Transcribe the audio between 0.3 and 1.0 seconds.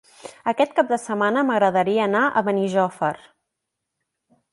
Aquest cap de